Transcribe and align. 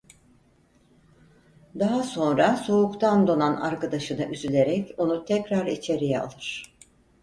Daha 1.79 2.03
sonra 2.03 2.57
soğuktan 2.57 3.27
donan 3.27 3.55
arkadaşına 3.55 4.25
üzülerek 4.27 4.93
onu 4.99 5.25
tekrar 5.25 5.65
içeriye 5.65 6.19
alır. 6.21 6.75